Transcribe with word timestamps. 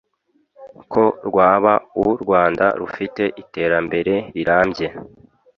ko 0.91 1.03
rwaba 1.27 1.73
u 2.01 2.03
Rwanda 2.21 2.65
rufite 2.79 3.23
iterambere 3.41 4.13
rirambye 4.35 4.87